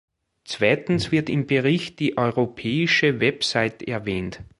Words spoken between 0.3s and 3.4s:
Zweitens wird im Bericht die europäische